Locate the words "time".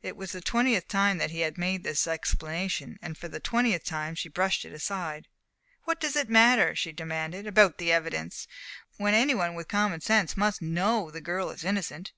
0.86-1.18, 3.84-4.14